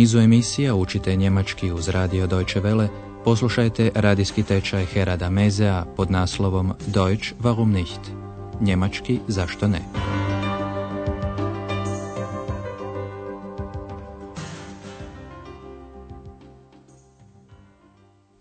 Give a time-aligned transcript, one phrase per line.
[0.00, 2.88] nizu emisija učite njemački uz radio Deutsche Welle,
[3.24, 8.00] poslušajte radijski tečaj Herada Mezea pod naslovom Deutsch warum nicht?
[8.60, 9.80] Njemački zašto ne?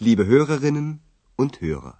[0.00, 0.96] Liebe Hörerinnen
[1.38, 1.92] und Hörer.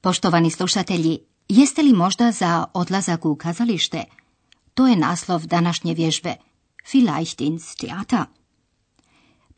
[0.00, 4.04] Poštovani slušatelji, jeste li možda za odlazak u kazalište?
[4.74, 6.34] To je naslov današnje vježbe.
[6.92, 8.39] Vielleicht ins Theater.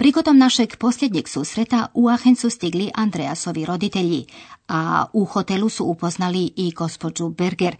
[0.02, 4.26] Prigodom našeg posljednjeg susreta u Aachen su stigli Andreasovi roditelji,
[4.68, 7.76] a u hotelu su upoznali i gospođu Berger.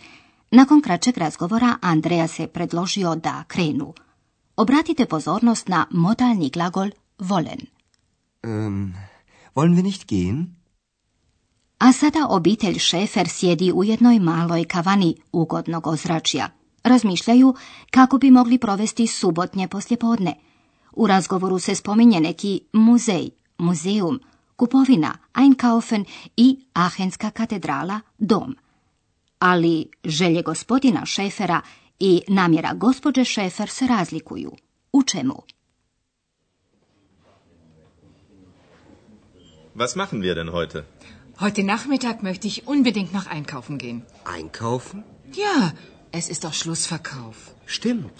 [0.51, 3.95] Nakon kraćeg razgovora Andreas se predložio da krenu.
[4.57, 7.61] Obratite pozornost na modalni glagol volen.
[8.43, 8.93] Ähm,
[9.55, 10.47] wollen wir nicht gehen?
[11.79, 16.49] A sada obitelj Šefer sjedi u jednoj maloj kavani ugodnog ozračja.
[16.85, 17.55] Razmišljaju
[17.91, 20.52] kako bi mogli provesti subotnje poslijepodne.
[20.93, 24.21] U razgovoru se spominje neki muzej, muzeum,
[24.57, 26.05] kupovina, Einkaufen
[26.37, 28.57] i Ahenska katedrala, dom.
[29.39, 31.61] Ali želje gospodina Šefera
[31.99, 34.53] i namjera gospođe Šefer se razlikuju.
[34.93, 35.43] U čemu?
[39.75, 40.85] Was machen wir denn heute?
[41.41, 44.01] Heute Nachmittag möchte ich unbedingt noch einkaufen gehen.
[44.25, 45.03] Einkaufen?
[45.35, 45.71] Ja,
[46.13, 47.37] es ist doch Schlussverkauf.
[47.67, 48.17] Stimmt.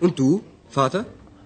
[0.00, 1.04] Und du, Vater?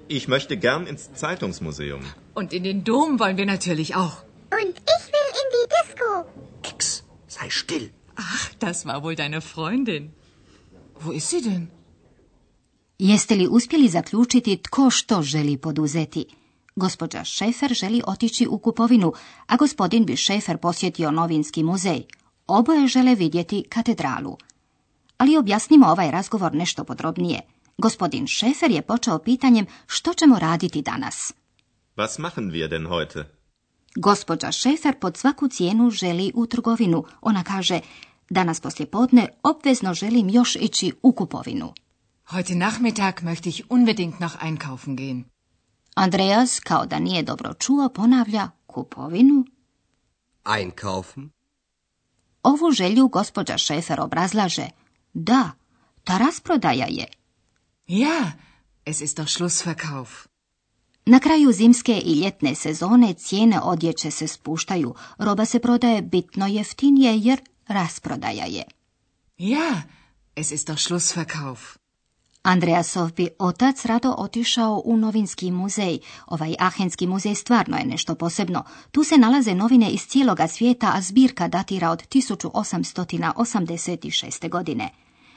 [0.09, 2.01] Ich möchte gern ins Zeitungsmuseum.
[2.35, 4.17] Und in den Dom wollen wir natürlich auch.
[4.51, 6.09] Und ich will in die Disco.
[6.63, 7.91] Ex, sei still.
[8.17, 10.13] Ach, das war wohl deine Freundin.
[11.01, 11.69] Wo ist sie denn?
[12.99, 16.27] Jeste li uspjeli zaključiti tko što želi poduzeti?
[16.77, 19.13] Gospođa Šefer želi otići u kupovinu,
[19.47, 22.03] a gospodin bi Šefer posjetio novinski muzej.
[22.47, 24.37] Oboje žele vidjeti katedralu.
[25.19, 27.41] Ali objasnimo ovaj razgovor nešto podrobnije.
[27.79, 31.33] Gospodin Šefer je počeo pitanjem što ćemo raditi danas.
[31.97, 33.25] Was machen wir denn heute?
[33.97, 37.05] Gospođa Šefer pod svaku cijenu želi u trgovinu.
[37.21, 37.81] Ona kaže,
[38.31, 41.73] danas poslijepodne obvezno želim još ići u kupovinu.
[42.31, 45.25] Heute Nachmittag möchte ich unbedingt noch einkaufen gehen.
[45.95, 49.45] Andreas, kao da nije dobro čuo, ponavlja kupovinu.
[50.59, 51.31] Einkaufen?
[52.43, 54.67] Ovu želju gospođa Šefer obrazlaže.
[55.15, 55.51] Da,
[56.05, 57.07] ta rasprodaja je.
[57.87, 58.33] Ja,
[58.85, 60.27] es ist doch Schlussverkauf.
[61.07, 67.19] Na kraju zimske i ljetne sezone cijene odjeće se spuštaju, roba se prodaje bitno jeftinije
[67.19, 68.65] jer rasprodaja je.
[69.39, 69.83] Ja,
[70.37, 71.61] es ist doch Schlussverkauf.
[72.43, 75.99] Andreasov bi otac rado otišao u novinski muzej.
[76.27, 78.65] Ovaj Ahenski muzej stvarno je nešto posebno.
[78.91, 84.49] Tu se nalaze novine iz cijeloga svijeta, a zbirka datira od 1886.
[84.49, 84.91] godine.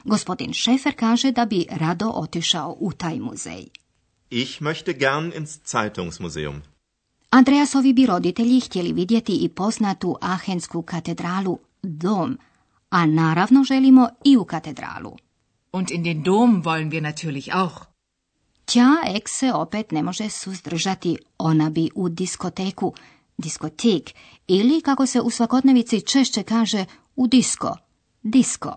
[0.08, 3.68] Gospodin Šefer kaže da bi rado otišao u taj muzej.
[4.30, 6.62] Ich möchte gern ins Zeitungsmuseum.
[7.30, 12.38] Andreasovi bi roditelji htjeli vidjeti i poznatu Ahensku katedralu, dom,
[12.90, 15.16] a naravno želimo i u katedralu.
[15.72, 17.86] Und in den Dom wollen wir natürlich auch.
[18.66, 22.94] Tja, Ek se opet ne može suzdržati, ona bi u diskoteku,
[23.38, 24.14] diskotek,
[24.48, 26.86] ili kako se u svakodnevici češće kaže,
[27.16, 27.78] u disko,
[28.24, 28.76] disko.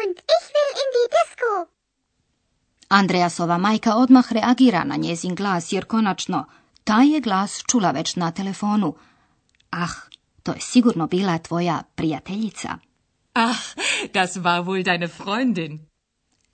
[0.00, 1.50] Und ich will in die Disco.
[2.88, 6.44] Andreasova majka odmah reagira na njezin glas, jer konačno,
[6.84, 8.94] taj je glas čula već na telefonu.
[9.70, 9.94] Ah,
[10.42, 12.78] to je sigurno bila tvoja prijateljica.
[13.32, 13.74] Ach,
[14.12, 15.86] das war wohl deine Freundin.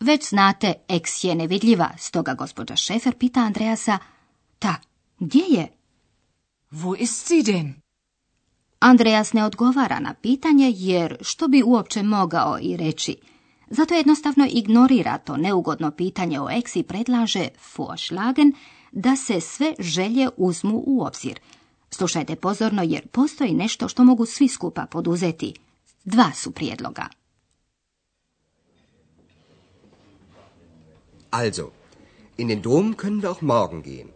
[0.01, 3.99] Već znate, eks je nevidljiva, stoga gospođa Šefer pita Andreasa,
[4.59, 4.75] ta,
[5.19, 5.69] gdje je?
[6.71, 7.75] Wo ist sie denn?
[8.79, 13.17] Andreas ne odgovara na pitanje, jer što bi uopće mogao i reći.
[13.71, 18.53] Zato jednostavno ignorira to neugodno pitanje o eks i predlaže vorschlagen
[18.93, 21.41] da se sve želje uzmu u obzir.
[21.91, 25.55] Slušajte pozorno jer postoji nešto što mogu svi skupa poduzeti.
[26.05, 27.09] Dva su prijedloga.
[31.31, 31.71] Also,
[32.37, 34.09] in den Dom können wir auch morgen gehen.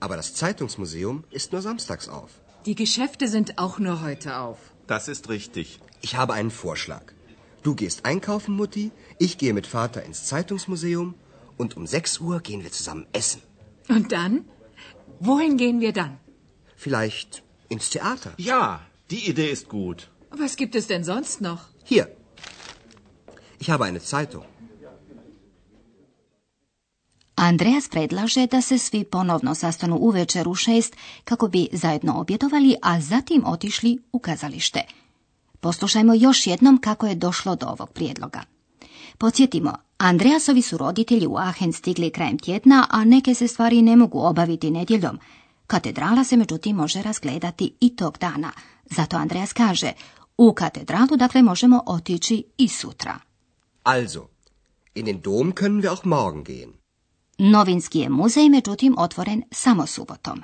[0.00, 2.30] Aber das Zeitungsmuseum ist nur samstags auf.
[2.66, 4.58] Die Geschäfte sind auch nur heute auf.
[4.86, 5.78] Das ist richtig.
[6.02, 7.19] Ich habe einen Vorschlag.
[7.62, 11.14] Du gehst einkaufen, Mutti, ich gehe mit Vater ins Zeitungsmuseum
[11.58, 13.42] und um 6 Uhr gehen wir zusammen essen.
[13.88, 14.44] Und dann?
[15.20, 16.18] Wohin gehen wir dann?
[16.76, 18.32] Vielleicht ins Theater.
[18.38, 18.80] Ja,
[19.10, 20.08] die Idee ist gut.
[20.30, 21.62] Was gibt es denn sonst noch?
[21.84, 22.06] Hier.
[23.58, 24.44] Ich habe eine Zeitung.
[27.34, 33.00] Andreas predlaže da se svi ponovno sastanu uvečer u šest kako bi zajedno objedovali, a
[33.00, 34.80] zatim otišli u kazalište.
[35.60, 38.40] Poslušajmo još jednom kako je došlo do ovog prijedloga.
[39.18, 44.20] Podsjetimo, Andreasovi su roditelji u Aachen stigli krajem tjedna, a neke se stvari ne mogu
[44.20, 45.18] obaviti nedjeljom.
[45.66, 48.52] Katedrala se međutim može razgledati i tog dana.
[48.84, 49.92] Zato Andreas kaže,
[50.36, 53.18] u katedralu dakle možemo otići i sutra.
[53.82, 54.28] Also,
[54.94, 56.72] in den Dom können wir auch morgen gehen.
[57.38, 60.42] Novinski je muzej međutim otvoren samo subotom.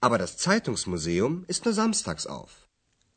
[0.00, 2.50] Aber das Zeitungsmuseum ist nur samstags auf.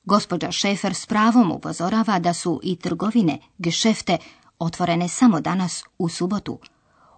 [0.04, 4.18] Gospođa Šefer s pravom upozorava da su i trgovine, gešefte,
[4.60, 6.60] otvorene samo danas u subotu.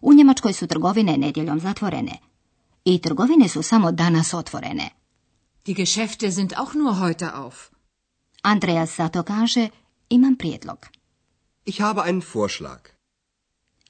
[0.02, 2.18] U Njemačkoj su trgovine nedjeljom zatvorene.
[2.86, 4.90] I trgovine su samo danas otvorene.
[5.66, 7.56] Die Geschäfte sind auch nur heute auf.
[8.42, 9.70] Andreas zato kaže,
[10.10, 10.88] imam prijedlog.
[11.66, 12.80] Ich habe einen Vorschlag.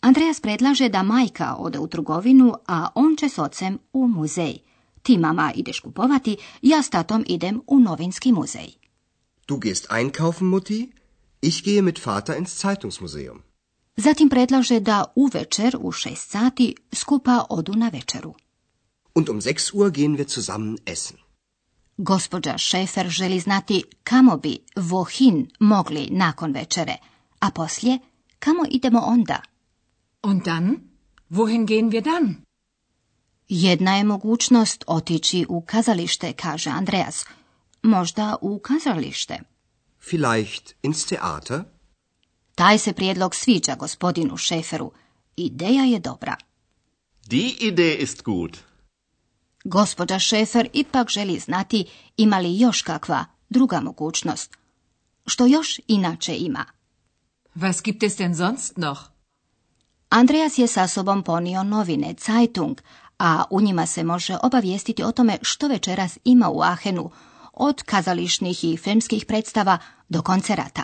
[0.01, 4.57] Andreas predlaže da majka ode u trgovinu, a on će s ocem u muzej.
[5.01, 8.84] Ti mama ideš kupovati, ja s tatom idem u novinski muzej.
[9.47, 10.91] Du gehst einkaufen, Mutti.
[11.41, 13.43] Ich gehe mit Vater ins Zeitungsmuseum.
[13.97, 18.33] Zatim predlaže da uvečer u šest sati skupa odu na večeru.
[19.15, 21.17] Und um 6 Uhr gehen wir zusammen essen.
[21.97, 26.97] Gospođa Šefer želi znati kamo bi vohin mogli nakon večere,
[27.39, 27.99] a poslije
[28.39, 29.41] kamo idemo onda.
[30.23, 30.77] Und dann?
[31.29, 32.35] Wohin gehen wir dann?
[33.49, 37.25] Jedna je mogućnost otići u kazalište, kaže Andreas.
[37.85, 39.39] Možda u kazalište.
[40.09, 41.63] Vielleicht ins Theater?
[42.55, 44.91] Taj se prijedlog sviđa gospodinu Šeferu.
[45.35, 46.35] Ideja je dobra.
[47.25, 48.57] Die Idee ist gut.
[49.63, 51.85] Gospođa Šefer ipak želi znati
[52.17, 54.57] ima li još kakva druga mogućnost.
[55.27, 56.65] Što još inače ima?
[57.55, 59.01] Was gibt es denn sonst noch?
[60.09, 62.81] Andreas je sa sobom ponio novine Zeitung,
[63.19, 67.11] a u njima se može obavijestiti o tome što večeras ima u Ahenu,
[67.55, 69.77] od kazališnih i filmskih predstava
[70.09, 70.83] do koncerata.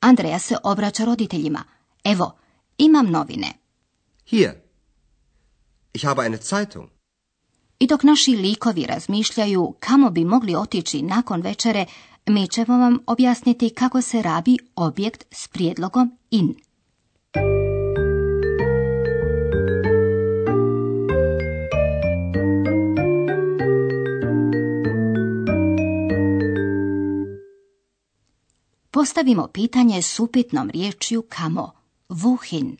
[0.00, 1.64] Andreas se obraća roditeljima.
[2.04, 2.38] Evo,
[2.78, 3.52] imam novine.
[4.26, 4.52] Hier.
[5.92, 6.88] Ich habe eine Zeitung.
[7.78, 11.86] I dok naši likovi razmišljaju kamo bi mogli otići nakon večere,
[12.26, 16.67] mi ćemo vam objasniti kako se rabi objekt s prijedlogom in.
[29.18, 31.72] Postavimo pitanje s upitnom riječju kamo.
[32.08, 32.76] Wohin?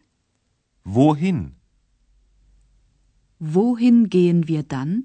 [0.85, 1.49] Wohin?
[3.41, 5.03] Wohin gehen wir dann?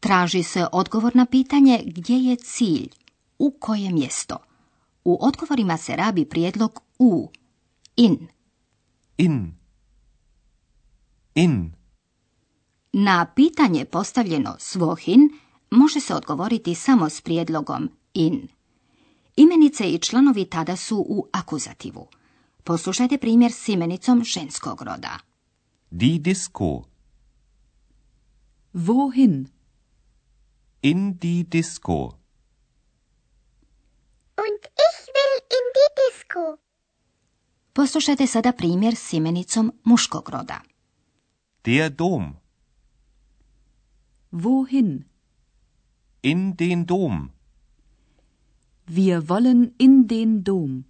[0.00, 2.88] Traži se odgovor na pitanje gdje je cilj,
[3.38, 4.36] u koje mjesto.
[5.04, 7.30] U odgovorima se rabi prijedlog u,
[7.96, 8.28] in.
[9.16, 9.54] In.
[11.34, 11.72] In.
[12.92, 15.28] Na pitanje postavljeno s wohin
[15.70, 18.48] može se odgovoriti samo s prijedlogom in.
[19.40, 22.08] Imenice i članovi tada su u akuzativu.
[22.64, 25.18] Poslušajte primjer s imenicom ženskog roda.
[25.90, 26.82] Die Disco.
[28.72, 29.48] Wohin?
[30.82, 31.94] In die Disco.
[34.36, 36.56] Und ich will in die Disco.
[37.72, 40.60] Poslušajte sada primjer s imenicom muškog roda.
[41.64, 42.36] Der Dom.
[44.30, 45.04] Wohin?
[46.22, 47.39] In den Dom.
[48.90, 50.84] Wir wollen in den Dom.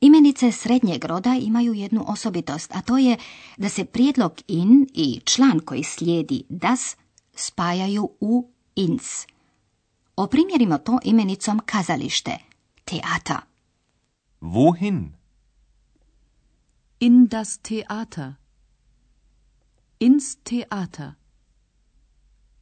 [0.00, 3.16] Imenice srednjeg roda imaju jednu osobitost, a to je
[3.56, 6.96] da se prijedlog in i član koji slijedi das
[7.34, 9.26] spajaju u ins.
[10.16, 12.38] Oprimjerimo to imenicom kazalište,
[12.84, 13.40] teata.
[14.40, 15.08] Wohin?
[17.00, 18.34] In das Theater.
[20.00, 21.12] Ins Theater.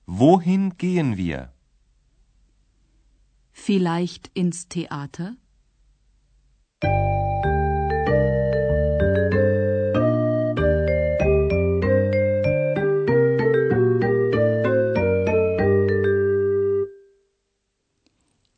[0.06, 1.55] Wohin gehen wir?
[3.66, 5.34] Vielleicht ins Theater?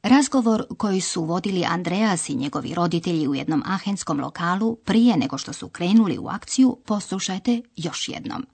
[0.03, 5.53] Razgovor koji su vodili Andreas i njegovi roditelji u jednom ahenskom lokalu prije nego što
[5.53, 8.47] su krenuli u akciju poslušajte još jednom.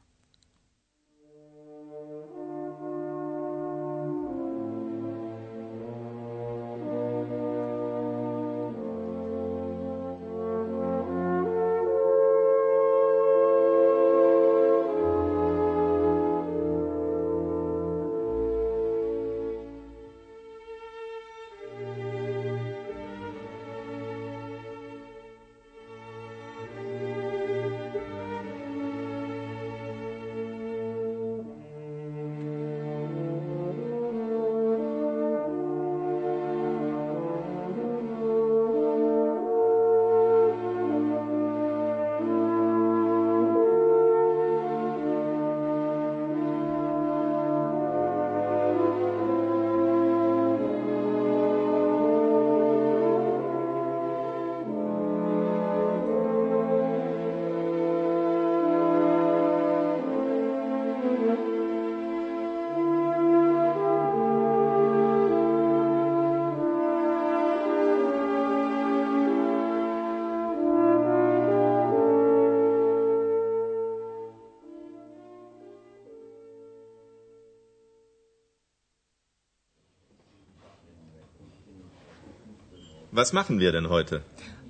[83.19, 84.23] Was machen wir denn heute?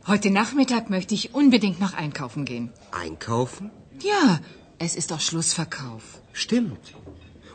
[0.06, 2.66] Heute Nachmittag möchte ich unbedingt noch einkaufen gehen.
[3.04, 3.70] Einkaufen?
[4.02, 4.38] Ja,
[4.78, 6.02] es ist doch Schlussverkauf.
[6.34, 6.92] Stimmt.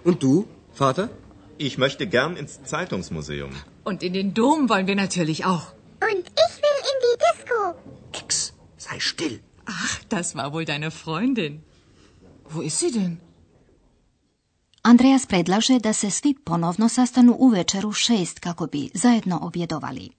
[0.04, 1.10] Und du, Vater?
[1.60, 3.52] Ich möchte gern ins Zeitungsmuseum.
[3.84, 5.68] Und in den Dom wollen wir natürlich auch.
[6.10, 7.60] Und ich will in die Disco.
[8.22, 9.40] Ex, sei still.
[9.66, 11.62] Ach, das war wohl deine Freundin.
[12.50, 13.20] Wo ist sie denn?
[14.82, 20.19] Andreas predlaže da se svi ponovno sastanu u šest kako bi zajedno objedovali.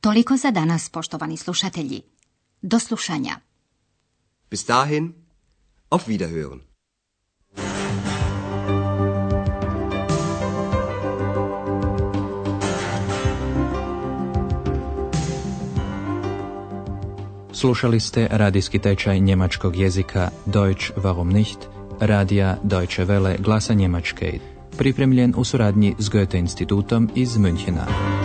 [0.00, 2.02] Toliko za danas, poštovani slušatelji.
[2.62, 3.36] Do slušanja.
[4.50, 5.12] Bis dahin,
[5.90, 6.60] auf Wiederhören.
[17.52, 21.58] Slušali ste radijski tečaj njemačkog jezika Deutsch warum nicht,
[22.00, 24.38] radija Deutsche Welle glasa Njemačke,
[24.78, 28.19] pripremljen u suradnji s Goethe institutom iz Münchena.